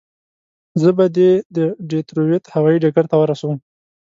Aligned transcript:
زه 0.81 0.89
به 0.97 1.05
دې 1.17 1.31
د 1.55 1.57
ډیترویت 1.89 2.43
هوایي 2.53 2.77
ډګر 2.83 3.05
ته 3.11 3.15
ورسوم. 3.21 3.57